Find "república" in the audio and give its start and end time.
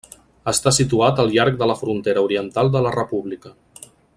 2.99-3.53